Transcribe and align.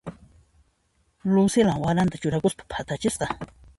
Lucila 1.33 1.73
waranta 1.85 2.21
churakuspa 2.25 2.63
phatachisqa. 2.73 3.25